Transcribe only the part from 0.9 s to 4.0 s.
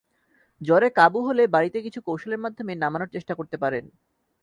কাবু হলে বাড়িতে কিছু কৌশলের মাধ্যমে নামানোর চেষ্টা করতে পারেন।